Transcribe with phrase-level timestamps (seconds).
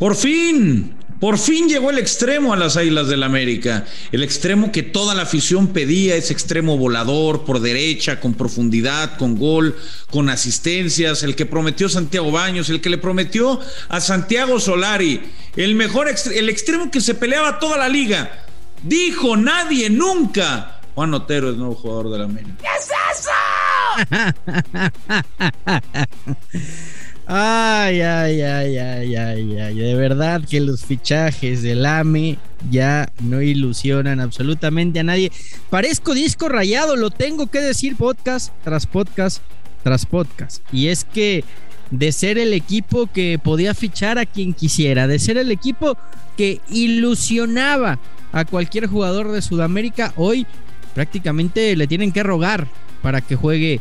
[0.00, 4.82] Por fin, por fin llegó el extremo a las Águilas del América, el extremo que
[4.82, 9.76] toda la afición pedía, ese extremo volador por derecha, con profundidad, con gol,
[10.10, 13.60] con asistencias, el que prometió Santiago Baños, el que le prometió
[13.90, 15.20] a Santiago Solari,
[15.54, 18.46] el mejor, el extremo que se peleaba toda la liga.
[18.82, 20.80] Dijo nadie nunca.
[20.94, 22.56] Juan Otero es nuevo jugador del América.
[22.58, 22.88] ¿Qué es
[23.20, 23.30] eso?
[27.32, 29.74] Ay, ay, ay, ay, ay, ay.
[29.76, 32.38] De verdad que los fichajes del AME
[32.72, 35.30] ya no ilusionan absolutamente a nadie.
[35.70, 39.42] Parezco disco rayado, lo tengo que decir podcast tras podcast
[39.84, 40.60] tras podcast.
[40.72, 41.44] Y es que
[41.92, 45.96] de ser el equipo que podía fichar a quien quisiera, de ser el equipo
[46.36, 48.00] que ilusionaba
[48.32, 50.48] a cualquier jugador de Sudamérica, hoy
[50.96, 52.66] prácticamente le tienen que rogar
[53.02, 53.80] para que juegue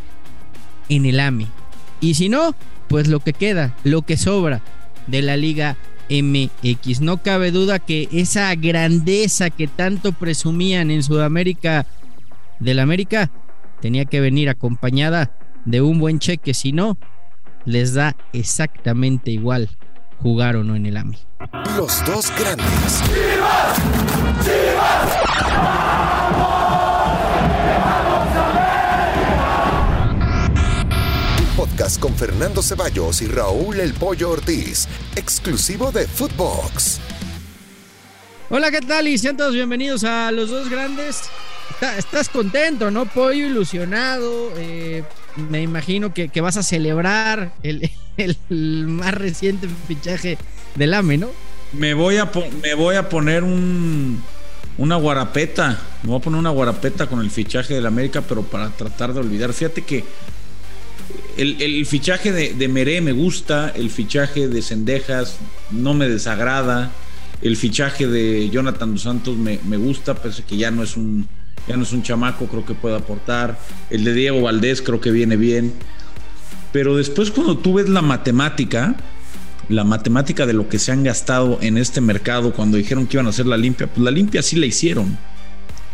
[0.88, 1.48] en el AME.
[2.02, 2.56] Y si no,
[2.88, 4.62] pues lo que queda, lo que sobra
[5.08, 5.78] de la Liga
[6.10, 7.02] MX.
[7.02, 11.86] No cabe duda que esa grandeza que tanto presumían en Sudamérica
[12.60, 13.32] del América
[13.82, 15.32] tenía que venir acompañada
[15.66, 16.98] de un buen cheque, si no,
[17.66, 19.70] les da exactamente igual
[20.18, 21.18] jugar o no en el AMI.
[21.78, 23.04] Los dos grandes.
[25.60, 26.69] podcast
[32.00, 37.00] con Fernando Ceballos y Raúl El Pollo Ortiz, exclusivo de Footbox.
[38.50, 39.08] Hola, ¿qué tal?
[39.08, 41.24] Y sean todos bienvenidos a Los Dos Grandes.
[41.98, 43.06] estás contento, ¿no?
[43.06, 44.52] Pollo ilusionado.
[44.58, 45.04] Eh,
[45.50, 50.38] me imagino que, vas a celebrar el, más reciente fichaje
[50.76, 51.30] del AME, ¿no?
[51.74, 52.32] Me voy a,
[52.64, 54.24] me voy a poner un,
[54.78, 55.80] una guarapeta.
[56.04, 59.20] Me voy a poner una guarapeta con el fichaje del América, pero para tratar de
[59.20, 59.52] olvidar.
[59.54, 60.06] Fíjate que
[61.42, 65.38] el, fichaje de, de, Meré me gusta, el fichaje de Cendejas
[65.72, 66.92] no me desagrada,
[67.42, 71.28] el fichaje de Jonathan dos Santos me, gusta, pese que ya no es un
[71.68, 73.60] ya no es un chamaco, creo que puede aportar.
[73.90, 75.74] El de Diego Valdés creo que viene bien.
[76.72, 78.96] Pero después cuando tú ves la matemática,
[79.68, 83.28] la matemática de lo que se han gastado en este mercado cuando dijeron que iban
[83.28, 85.18] a hacer la limpia, pues la limpia sí la hicieron.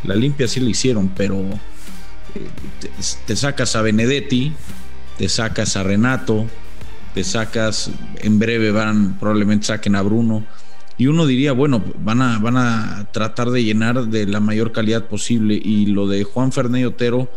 [0.03, 4.53] La limpia sí la hicieron, pero eh, te sacas a Benedetti,
[5.18, 6.46] te sacas a Renato,
[7.14, 10.46] te sacas, en breve van, probablemente saquen a Bruno.
[10.98, 15.06] Y uno diría, bueno, van a, van a tratar de llenar de la mayor calidad
[15.06, 15.59] posible.
[15.62, 17.30] Y lo de Juan Fernández Otero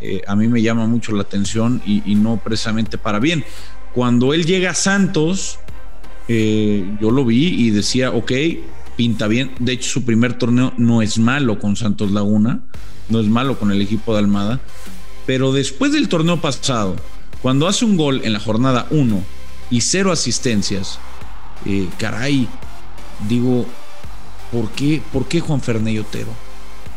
[0.00, 3.44] eh, a mí me llama mucho la atención y, no precisamente para bien.
[3.94, 5.58] Cuando él llega a Santos,
[6.28, 8.32] eh, yo lo vi y decía, ok,
[8.96, 9.52] pinta bien.
[9.58, 12.60] De hecho, su primer torneo no es malo con Santos Laguna,
[13.08, 14.60] no es malo con el equipo de Almada.
[15.28, 16.96] Pero después del torneo pasado,
[17.42, 19.22] cuando hace un gol en la jornada 1
[19.68, 20.98] y cero asistencias,
[21.66, 22.48] eh, caray,
[23.28, 23.66] digo,
[24.50, 26.30] ¿por qué, ¿por qué Juan Fernández Otero?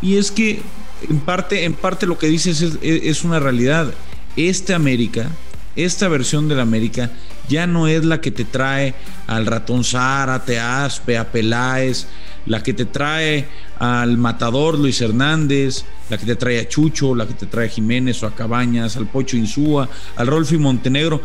[0.02, 0.62] Y es que
[1.10, 3.94] en parte, en parte lo que dices es, es una realidad.
[4.38, 5.30] Este América,
[5.76, 7.12] esta versión del América,
[7.50, 8.96] ya no es la que te trae
[9.28, 12.08] al ratón Zárate, a Aspe, a Peláez,
[12.46, 13.48] la que te trae
[13.80, 17.70] al matador Luis Hernández, la que te trae a Chucho, la que te trae a
[17.70, 21.22] Jiménez o a Cabañas, al Pocho Insúa, al Rolfi Montenegro.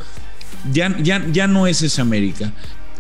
[0.73, 2.53] Ya, ya, ya no es esa América.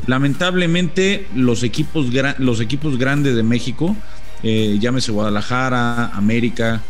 [0.07, 2.07] Lamentablemente, los equipos,
[2.39, 3.97] los equipos grandes de México,
[4.43, 6.83] eh, llámese Guadalajara, América,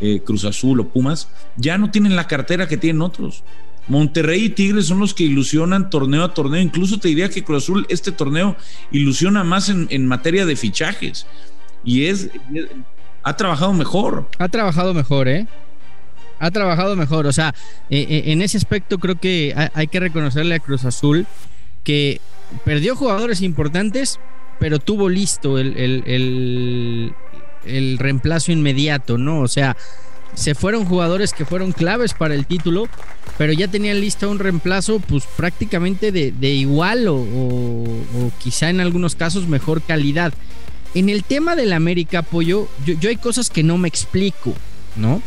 [0.00, 3.42] eh, Cruz Azul o Pumas, ya no tienen la cartera que tienen otros.
[3.88, 6.60] Monterrey y Tigres son los que ilusionan torneo a torneo.
[6.60, 8.56] Incluso te diría que Cruz Azul este torneo
[8.90, 11.26] ilusiona más en, materia de fichajes.
[11.84, 12.30] Y es,
[13.22, 14.28] ha trabajado mejor.
[14.38, 15.46] Ha trabajado mejor, ¿eh?
[16.38, 17.26] Ha trabajado mejor.
[17.26, 17.54] O sea,
[17.90, 21.26] eh, eh, en ese aspecto creo que hay que reconocerle a Cruz Azul
[21.82, 22.20] que
[22.64, 24.20] perdió jugadores importantes,
[24.60, 27.14] pero tuvo listo el, el,
[27.64, 29.40] el reemplazo inmediato, ¿no?
[29.40, 29.76] O sea,
[30.34, 32.88] se fueron jugadores que fueron claves para el título,
[33.38, 39.46] pero ya tenían listo un reemplazo pues prácticamente de, igual o, quizá en algunos casos
[39.46, 40.32] mejor calidad.
[40.94, 44.54] En el tema del América, Pollo, yo, yo hay cosas que no me explico,
[44.96, 45.22] ¿no?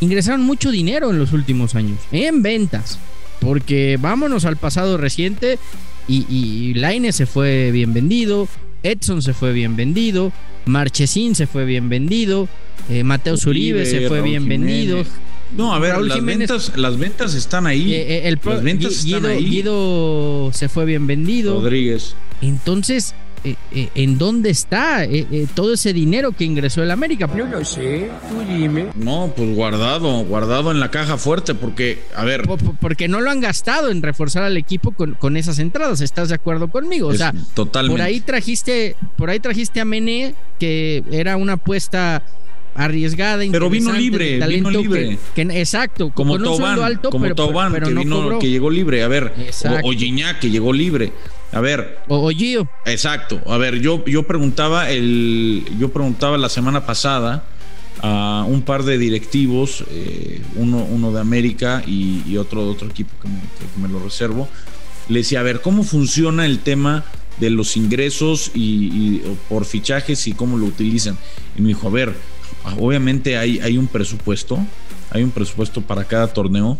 [0.00, 2.98] Ingresaron mucho dinero en los últimos años, en ventas,
[3.40, 5.58] porque vámonos al pasado reciente
[6.08, 8.48] y, y Laine se fue bien vendido,
[8.82, 10.32] Edson se fue bien vendido,
[10.64, 12.48] Marchesín se fue bien vendido,
[12.88, 15.04] eh, Mateo Zuribe se fue bien vendido.
[15.56, 17.92] No, a ver, las, ventas, las ventas están ahí.
[17.92, 19.44] Eh, eh, el las ventas Guido, están ahí.
[19.44, 21.60] Guido se fue bien vendido.
[21.60, 22.14] Rodríguez.
[22.40, 23.14] Entonces,
[23.44, 27.28] en dónde está eh, todo ese dinero que ingresó el América.
[27.36, 28.88] Yo no sé, tú dime.
[28.94, 32.42] No, pues guardado, guardado en la caja fuerte, porque, a ver.
[32.80, 36.68] porque no lo han gastado en reforzar al equipo con, esas entradas, ¿estás de acuerdo
[36.68, 37.08] conmigo?
[37.08, 37.98] O sea, totalmente.
[37.98, 42.22] por ahí trajiste, por ahí trajiste a Mené, que era una apuesta
[42.74, 43.42] arriesgada.
[43.50, 45.18] Pero vino libre, vino libre.
[45.36, 47.34] exacto, como con un alto, como pero,
[47.82, 49.02] que, vino, que llegó libre.
[49.02, 49.32] A ver,
[49.82, 51.12] o, o que llegó libre.
[51.52, 51.98] A ver.
[52.08, 52.68] O, Gio.
[52.86, 53.40] Exacto.
[53.46, 57.44] A ver, yo, yo preguntaba el, yo preguntaba la semana pasada
[58.00, 63.10] a un par de directivos, eh, uno, uno de América y, otro de otro equipo
[63.20, 63.28] que
[63.80, 64.48] me, lo reservo.
[65.08, 67.04] Le decía, a ver, ¿cómo funciona el tema
[67.38, 71.18] de los ingresos y, por fichajes y cómo lo utilizan?
[71.56, 72.14] Y me dijo, a ver,
[72.78, 74.58] obviamente hay, hay un presupuesto,
[75.10, 76.78] hay un presupuesto para cada torneo.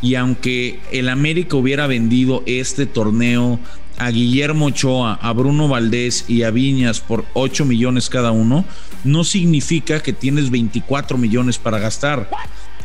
[0.00, 3.58] Y aunque el América hubiera vendido este torneo
[3.98, 8.64] a Guillermo Ochoa, a Bruno Valdés y a Viñas por 8 millones cada uno,
[9.04, 12.28] no significa que tienes 24 millones para gastar.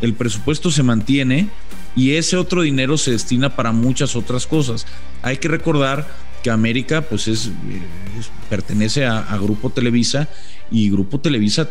[0.02, 1.50] El presupuesto se mantiene
[1.96, 4.86] y ese otro dinero se destina para muchas otras cosas.
[5.22, 6.08] Hay que recordar
[6.44, 7.52] que América pues es,
[8.50, 10.30] pertenece a, Grupo Televisa
[10.72, 11.70] y Grupo Televisa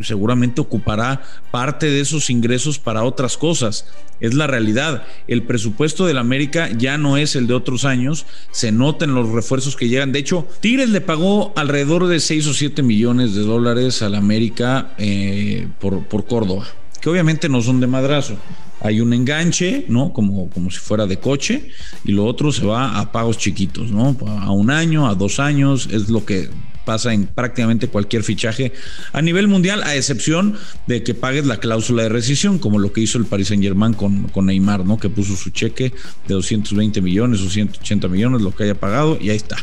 [0.00, 3.86] seguramente ocupará parte de esos ingresos para otras cosas.
[4.20, 5.04] Es la realidad.
[5.28, 8.26] El presupuesto del América ya no es el de otros años.
[8.50, 10.12] Se notan los refuerzos que llegan.
[10.12, 14.94] De hecho, Tigres le pagó alrededor de 6 o 7 millones de dólares al América
[14.98, 16.66] eh, por, por Córdoba,
[17.00, 18.36] que obviamente no son de madrazo
[18.80, 20.12] hay un enganche, ¿no?
[20.12, 21.68] Como, como si fuera de coche,
[22.04, 24.16] y lo otro se va a pagos chiquitos, ¿no?
[24.26, 26.48] A un año, a dos años, es lo que
[26.90, 28.72] pasa en prácticamente cualquier fichaje
[29.12, 30.56] a nivel mundial, a excepción
[30.88, 33.94] de que pagues la cláusula de rescisión, como lo que hizo el Paris Saint Germain
[33.94, 34.98] con, con Neymar, ¿no?
[34.98, 35.92] Que puso su cheque
[36.26, 39.56] de 220 millones o 180 millones, lo que haya pagado, y ahí está.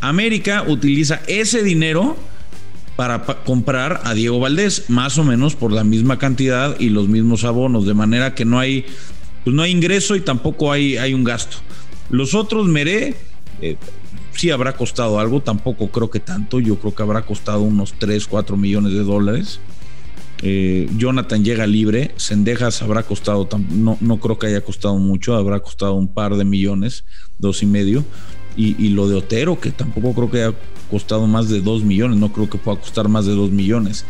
[0.00, 2.16] América utiliza ese dinero
[2.96, 7.44] para comprar a Diego Valdés, más o menos por la misma cantidad y los mismos
[7.44, 8.86] abonos, de manera que no hay,
[9.44, 11.58] pues no hay ingreso y tampoco hay, hay un gasto.
[12.08, 13.16] Los otros, Meré,
[13.60, 13.76] eh,
[14.34, 18.26] sí habrá costado algo, tampoco creo que tanto, yo creo que habrá costado unos 3,
[18.26, 19.60] 4 millones de dólares.
[20.44, 25.60] Eh, Jonathan llega libre, Sendejas habrá costado, no, no creo que haya costado mucho, habrá
[25.60, 27.04] costado un par de millones,
[27.38, 28.04] dos y medio.
[28.54, 30.56] Y, lo de Otero, que tampoco creo que haya
[30.90, 34.04] costado más de 2 millones, no creo que pueda costar más de 2 millones.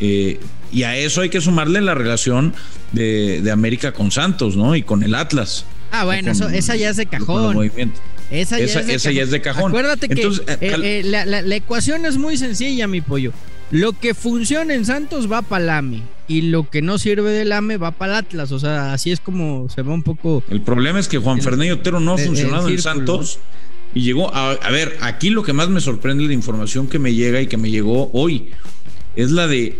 [0.00, 0.40] Eh,
[0.72, 2.54] y a eso hay que sumarle la relación
[2.90, 4.74] de, América con Santos, ¿no?
[4.74, 5.64] Y con el Atlas.
[5.92, 7.70] Ah, bueno, eso, esa ya es de cajón.
[8.30, 9.70] Esa, ya, es de cajón.
[9.70, 13.32] Acuérdate que eh, eh, la, ecuación es muy sencilla, mi pollo.
[13.70, 17.52] Lo que funciona en Santos va para el AME y lo que no sirve del
[17.52, 18.52] AME va para el Atlas.
[18.52, 20.42] O sea, así es como se va un poco.
[20.50, 23.38] El problema es que Juan Fernando Otero no ha funcionado en Santos.
[23.94, 27.40] Y llegó, a, ver, aquí lo que más me sorprende la información que me llega
[27.40, 28.50] y que me llegó hoy
[29.14, 29.78] es la de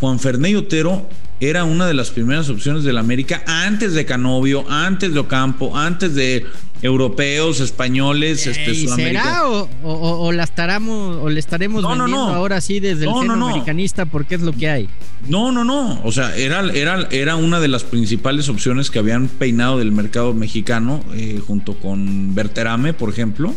[0.00, 1.06] Juan Fernando Otero
[1.38, 6.14] era una de las primeras opciones del América antes de Canovio, antes de Ocampo, antes
[6.14, 6.46] de
[6.86, 13.04] europeos, españoles, este, ¿Será o, o, la estaremos, o le estaremos vendiendo ahora sí desde
[13.04, 14.88] el seno americanista porque es lo que hay?
[15.28, 16.00] No, no, no.
[16.04, 20.32] O sea, era, era, era una de las principales opciones que habían peinado del mercado
[20.32, 23.54] mexicano eh, junto con Berterame, por ejemplo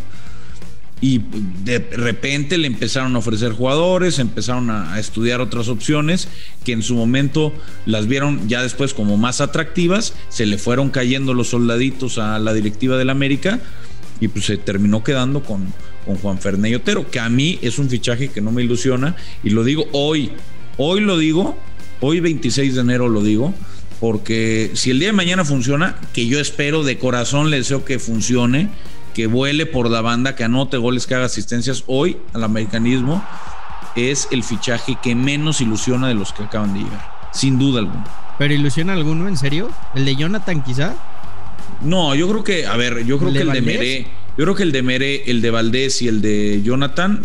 [1.01, 1.21] y
[1.63, 6.27] de repente le empezaron a ofrecer jugadores, empezaron a, estudiar otras opciones
[6.65, 7.53] que en su momento
[7.85, 12.53] las vieron ya después como más atractivas, se le fueron cayendo los soldaditos a la
[12.53, 13.59] directiva del América
[14.19, 15.73] y pues se terminó quedando con,
[16.05, 19.51] con Juan Fernández Otero, que a mí es un fichaje que no me ilusiona y
[19.51, 20.31] lo digo hoy,
[20.77, 21.57] hoy lo digo,
[22.01, 23.53] hoy 26 de enero lo digo,
[24.01, 27.99] porque si el día de mañana funciona, que yo espero de corazón le deseo que
[27.99, 28.69] funcione,
[29.13, 33.23] que vuele por la banda, que anote goles, que haga asistencias hoy al americanismo,
[33.95, 38.05] es el fichaje que menos ilusiona de los que acaban de llegar, sin duda alguna.
[38.37, 39.69] ¿Pero ilusiona alguno, en serio?
[39.95, 40.95] ¿El de Jonathan quizá?
[41.81, 44.07] No, yo creo que, a ver, yo creo que el de Meré,
[44.39, 47.21] yo creo que el de Meré, el de Valdés y el de Jonathan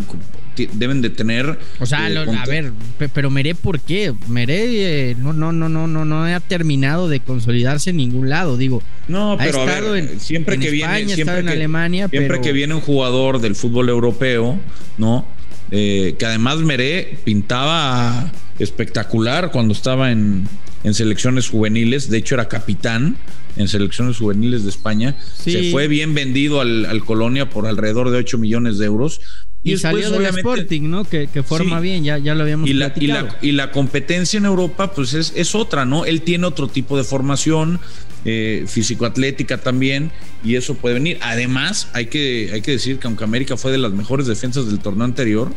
[0.72, 1.56] deben de tener.
[1.78, 2.72] O sea, eh, a ver,
[3.12, 4.12] pero Meré, ¿por qué?
[4.26, 8.56] Meré eh, no, no, no, no, no, no ha terminado de consolidarse en ningún lado,
[8.56, 8.82] digo.
[9.06, 12.80] No, pero a ver, siempre que viene, siempre en que, Alemania, siempre que viene un
[12.80, 14.58] jugador del fútbol europeo,
[14.98, 15.24] ¿no?
[15.70, 20.48] Eh, que además Meré pintaba espectacular cuando estaba en,
[20.82, 23.18] en selecciones juveniles, de hecho era capitán
[23.56, 25.16] en selecciones juveniles de España.
[25.36, 29.20] Se fue bien vendido al, al, Colonia por alrededor de 8 millones de euros
[29.62, 31.04] Y, salió del Sporting, ¿no?
[31.04, 34.44] Que, forma bien, ya, ya lo habíamos y la, y la, y la, competencia en
[34.44, 36.04] Europa, pues es, es, otra, ¿no?
[36.04, 37.80] Él tiene otro tipo de formación,
[38.24, 40.10] eh, físico-atlética también,
[40.42, 41.18] y eso puede venir.
[41.22, 44.80] Además, hay que, hay que decir que aunque América fue de las mejores defensas del
[44.80, 45.54] torneo anterior,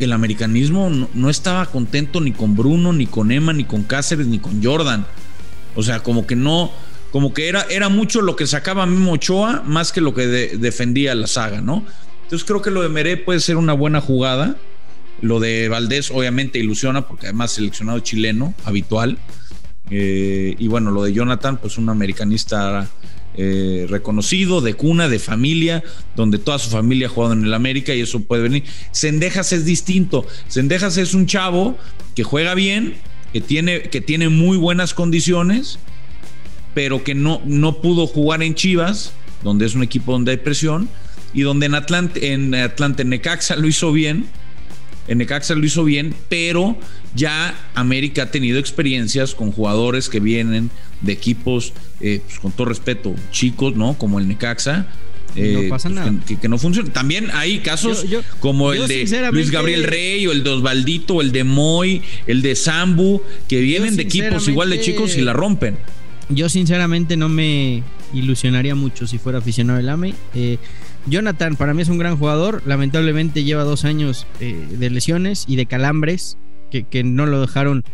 [0.00, 4.38] el americanismo no, estaba contento ni con Bruno, ni con Emma, ni con Cáceres, ni
[4.38, 5.06] con Jordan.
[5.76, 6.72] O sea, como que no,
[7.10, 11.14] como que era, era mucho lo que sacaba Memo Ochoa más que lo que defendía
[11.14, 11.84] la saga, ¿no?
[12.22, 14.56] Entonces creo que lo de Meré puede ser una buena jugada.
[15.20, 19.18] Lo de Valdés obviamente ilusiona porque además seleccionado chileno habitual.
[19.90, 22.88] Eh, y bueno, lo de Jonathan, pues un americanista
[23.36, 25.82] eh, reconocido, de cuna, de familia,
[26.14, 28.64] donde toda su familia ha jugado en el América y eso puede venir.
[28.92, 30.26] Sendejas es distinto.
[30.46, 31.76] Sendejas es un chavo
[32.14, 32.94] que juega bien,
[33.32, 35.78] que tiene, que tiene muy buenas condiciones,
[36.74, 39.12] pero que no, no pudo jugar en Chivas,
[39.42, 40.88] donde es un equipo donde hay presión,
[41.32, 44.26] y donde en Atlante, en Atlante, Necaxa lo hizo bien.
[45.08, 46.76] En Necaxa lo hizo bien, pero
[47.14, 52.66] ya América ha tenido experiencias con jugadores que vienen de equipos, eh, pues, con todo
[52.66, 53.94] respeto, chicos, ¿no?
[53.94, 54.86] Como el Necaxa.
[55.34, 56.12] no eh, pasa pues, nada.
[56.40, 56.92] Que, no funciona.
[56.92, 58.04] También hay casos
[58.40, 62.42] como el de Luis Gabriel Rey o el de Osvaldito, o el de Moy, el
[62.42, 65.76] de Sambu, que vienen de equipos igual de chicos y la rompen.
[66.30, 67.82] Yo sinceramente no me
[68.12, 70.14] ilusionaría mucho si fuera aficionado del AME.
[70.34, 70.58] Eh,
[71.06, 75.66] Jonathan para mí es un gran jugador, lamentablemente lleva dos años de lesiones y de
[75.66, 76.36] calambres
[76.70, 77.84] que no lo dejaron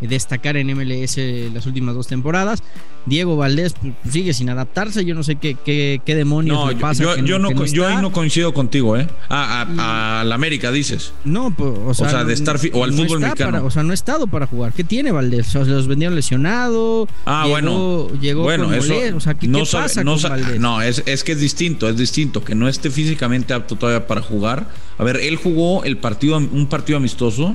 [0.00, 1.18] destacar en MLS
[1.52, 2.62] las últimas dos temporadas.
[3.06, 5.04] Diego Valdés pues, sigue sin adaptarse.
[5.04, 7.02] Yo no sé qué, qué, qué demonios le pasa.
[7.02, 9.06] Yo, yo, no, yo ahí no coincido contigo, ¿eh?
[9.28, 11.12] a, la América dices.
[11.24, 13.64] No, pues, o sea, de estar o al fútbol mexicano.
[13.64, 14.72] o sea, no ha estado para jugar.
[14.72, 15.48] ¿Qué tiene Valdés?
[15.54, 17.08] O sea, los vendieron lesionado.
[17.24, 18.08] Ah, bueno.
[18.20, 20.60] Llegó bueno, eso, o sea, ¿qué, no pasa no, con Valdés?
[20.60, 22.44] No, es, es que es distinto, es distinto.
[22.44, 24.68] Que no esté físicamente apto todavía para jugar.
[24.98, 27.54] A ver, él jugó el partido, un partido amistoso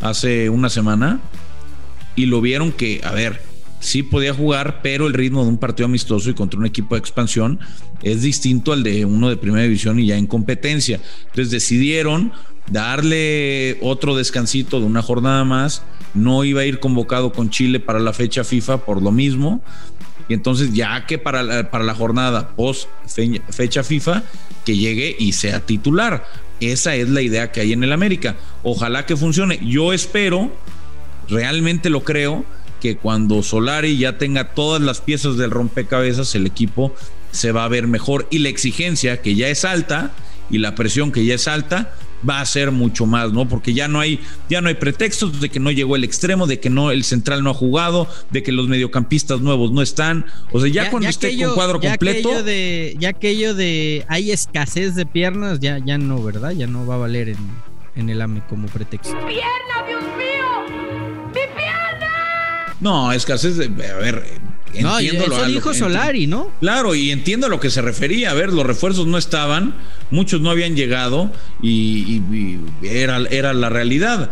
[0.00, 1.20] hace una semana
[2.18, 3.40] y lo vieron que, a ver,
[3.78, 6.98] sí podía jugar, pero el ritmo de un partido amistoso y contra un equipo de
[6.98, 7.60] expansión
[8.02, 11.00] es distinto al de uno de primera división y ya en competencia.
[11.26, 12.32] Entonces decidieron
[12.72, 15.84] darle otro descansito de una jornada más.
[16.12, 19.62] No iba a ir convocado con Chile para la fecha FIFA por lo mismo.
[20.28, 22.88] Y entonces ya que para la, para la jornada post
[23.50, 24.24] fecha FIFA,
[24.64, 26.26] que llegue y sea titular.
[26.58, 28.34] Esa es la idea que hay en el América.
[28.64, 29.60] Ojalá que funcione.
[29.64, 30.50] Yo espero
[31.28, 32.44] realmente lo creo
[32.80, 36.94] que cuando Solari ya tenga todas las piezas del rompecabezas, el equipo
[37.32, 40.12] se va a ver mejor y la exigencia que ya es alta
[40.50, 41.92] y la presión que ya es alta
[42.28, 43.48] va a ser mucho más, ¿no?
[43.48, 46.58] Porque ya no hay ya no hay pretextos de que no llegó el extremo, de
[46.58, 50.60] que no el central no ha jugado, de que los mediocampistas nuevos no están, o
[50.60, 55.06] sea, ya, cuando esté con cuadro completo, aquello de ya aquello de hay escasez de
[55.06, 56.50] piernas, ya ya no, ¿verdad?
[56.52, 57.38] Ya no va a valer en,
[57.94, 59.16] en el AME como pretexto.
[59.26, 60.37] ¡Pierna, Dios mío!
[62.80, 63.66] No, escasez de.
[63.66, 64.24] A ver,
[64.72, 66.50] entiendo no, eso dijo Solari, ¿no?
[66.60, 68.30] Claro, y entiendo a lo que se refería.
[68.30, 69.74] A ver, los refuerzos no estaban,
[70.10, 71.30] muchos no habían llegado
[71.62, 72.22] y,
[72.82, 74.30] era, era la realidad.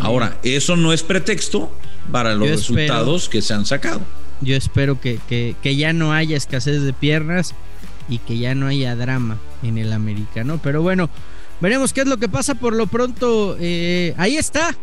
[0.00, 1.70] Ahora, eso no es pretexto
[2.10, 4.00] para los resultados que se han sacado.
[4.40, 7.54] Yo espero que, que, ya no haya escasez de piernas
[8.08, 10.60] y que ya no haya drama en el americano.
[10.62, 11.08] Pero bueno,
[11.60, 12.54] veremos qué es lo que pasa.
[12.54, 14.76] Por lo pronto, eh, ahí está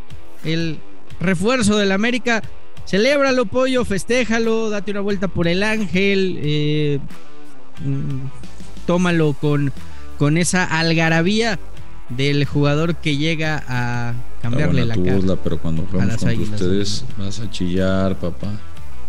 [0.43, 0.79] el
[1.19, 2.41] refuerzo del América.
[2.91, 6.99] Celébralo, pollo, festéjalo, date una vuelta por el ángel, eh,
[7.85, 9.71] mm, tómalo con,
[10.17, 11.57] con esa algarabía
[12.09, 15.37] del jugador que llega a cambiarle la cara.
[15.41, 18.59] pero cuando jugamos contra ustedes vas a chillar, papá.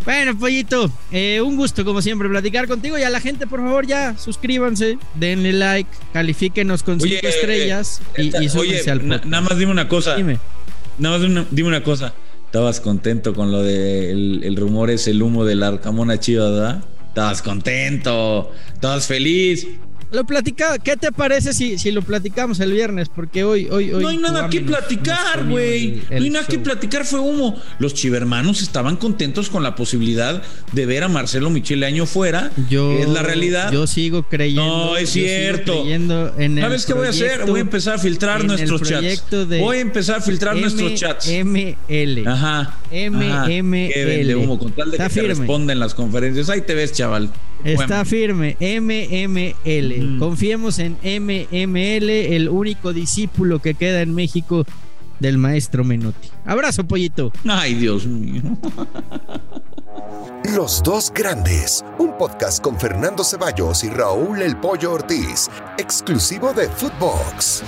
[0.04, 3.84] Bueno, pollito, eh, un gusto como siempre platicar contigo y a la gente, por favor,
[3.84, 9.72] ya suscríbanse, denle like, califíquenos con cinco estrellas y, y oye, al Nada más dime
[9.72, 10.14] una cosa.
[10.14, 10.38] Dime.
[10.98, 12.14] Nada más dime una cosa.
[12.52, 16.84] Estabas contento con lo de el, rumor es el humo del Arcamona Chiva, ¿verdad?
[17.08, 19.66] Estabas contento, estabas feliz.
[20.12, 23.08] Lo platicaba, ¿qué te parece si, si lo platicamos el viernes?
[23.08, 24.02] Porque hoy, hoy, hoy.
[24.02, 26.02] No hay nada que platicar, güey.
[26.10, 27.58] No hay nada que platicar, fue humo.
[27.78, 30.42] Los chivermanos estaban contentos con la posibilidad
[30.72, 32.50] de ver a Marcelo Michele Año fuera.
[32.68, 33.72] Yo, es la realidad.
[33.72, 34.90] Yo sigo creyendo.
[34.90, 35.84] No, es cierto.
[36.60, 37.46] ¿Sabes qué voy a hacer?
[37.46, 39.24] Voy a empezar a filtrar nuestros chats.
[39.60, 41.26] Voy a empezar a filtrar nuestros chats.
[41.26, 42.26] ML.
[42.26, 42.76] Ajá.
[42.90, 43.90] MML.
[43.92, 46.50] Qué vende humo, con tal de que te responda en las conferencias.
[46.50, 47.30] Ahí te ves, chaval.
[47.64, 50.18] Está firme, MML.
[50.18, 54.64] Confiemos en MML, el único discípulo que queda en México
[55.20, 56.28] del maestro Menotti.
[56.44, 57.32] Abrazo, pollito.
[57.48, 58.42] Ay, Dios mío.
[60.54, 66.68] Los dos grandes, un podcast con Fernando Ceballos y Raúl El Pollo Ortiz, exclusivo de
[66.68, 67.62] Footbox.